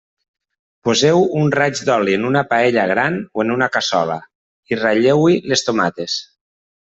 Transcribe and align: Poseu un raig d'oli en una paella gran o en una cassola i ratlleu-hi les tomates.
Poseu 0.87 1.19
un 1.41 1.51
raig 1.55 1.81
d'oli 1.89 2.15
en 2.19 2.25
una 2.29 2.43
paella 2.53 2.85
gran 2.93 3.19
o 3.39 3.45
en 3.45 3.53
una 3.57 3.69
cassola 3.75 4.17
i 4.73 4.79
ratlleu-hi 4.85 5.37
les 5.53 5.67
tomates. 5.69 6.17